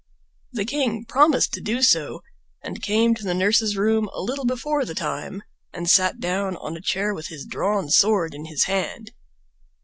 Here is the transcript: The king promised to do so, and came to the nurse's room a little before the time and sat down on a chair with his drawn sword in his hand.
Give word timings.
The 0.53 0.65
king 0.65 1.05
promised 1.05 1.53
to 1.53 1.61
do 1.61 1.83
so, 1.83 2.23
and 2.63 2.81
came 2.81 3.13
to 3.13 3.23
the 3.23 3.35
nurse's 3.35 3.77
room 3.77 4.09
a 4.13 4.19
little 4.23 4.45
before 4.45 4.83
the 4.83 4.95
time 4.95 5.43
and 5.73 5.87
sat 5.87 6.19
down 6.19 6.57
on 6.57 6.75
a 6.75 6.81
chair 6.81 7.13
with 7.13 7.27
his 7.27 7.45
drawn 7.45 7.87
sword 7.91 8.33
in 8.33 8.45
his 8.45 8.63
hand. 8.63 9.11